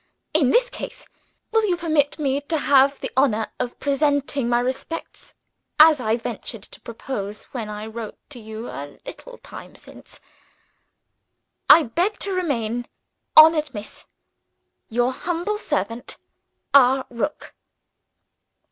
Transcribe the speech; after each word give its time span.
In 0.33 0.49
this 0.49 0.67
case, 0.71 1.05
will 1.51 1.63
you 1.67 1.77
permit 1.77 2.17
me 2.17 2.41
to 2.49 2.57
have 2.57 2.99
the 3.01 3.11
honor 3.15 3.51
of 3.59 3.77
presenting 3.77 4.49
my 4.49 4.59
respects, 4.59 5.35
as 5.79 5.99
I 5.99 6.17
ventured 6.17 6.63
to 6.63 6.81
propose 6.81 7.43
when 7.53 7.69
I 7.69 7.85
wrote 7.85 8.17
to 8.31 8.39
you 8.39 8.67
a 8.67 8.97
little 9.05 9.37
time 9.37 9.75
since. 9.75 10.19
"I 11.69 11.83
beg 11.83 12.17
to 12.17 12.31
remain, 12.33 12.87
Honored 13.37 13.75
Miss, 13.75 14.05
"Your 14.89 15.11
humble 15.13 15.59
servant, 15.59 16.17
"R. 16.73 17.05
ROOK." 17.11 17.53